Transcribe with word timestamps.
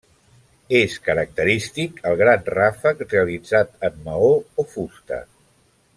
És 0.77 0.95
característic 1.07 2.01
el 2.11 2.17
gran 2.23 2.49
ràfec 2.55 3.05
realitzat 3.11 3.77
en 3.91 4.03
maó 4.09 4.33
o 4.65 4.67
fusta. 4.73 5.25